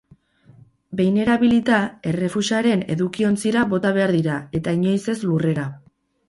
[1.01, 5.69] Behin erabilita, errefusaren edukiontzira bota behar dira, eta inoiz ez lurrera.